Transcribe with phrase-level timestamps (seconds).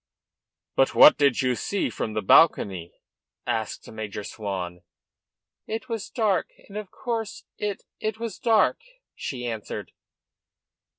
[0.75, 2.95] "But what did you see from the balcony?"
[3.45, 4.81] asked Major Swan.
[5.67, 8.81] "It was night, and of course it it was dark,"
[9.13, 9.91] she answered.